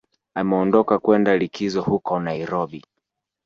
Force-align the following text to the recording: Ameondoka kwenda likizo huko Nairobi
Ameondoka 0.35 0.99
kwenda 0.99 1.37
likizo 1.37 1.81
huko 1.81 2.19
Nairobi 2.19 2.83